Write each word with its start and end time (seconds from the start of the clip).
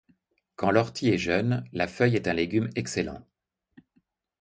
Quand 0.55 0.71
l'ortie 0.71 1.09
est 1.09 1.19
jeune, 1.19 1.63
la 1.73 1.85
feuille 1.87 2.15
est 2.15 2.27
un 2.27 2.33
légume 2.33 2.71
excellent. 2.75 3.23